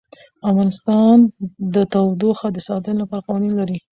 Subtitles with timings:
[0.49, 1.15] افغانستان
[1.73, 3.77] د تودوخه د ساتنې لپاره قوانین لري.